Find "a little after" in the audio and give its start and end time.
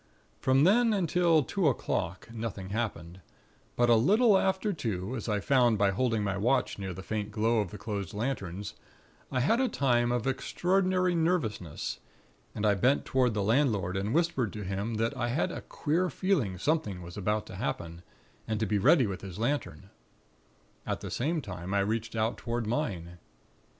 3.87-4.73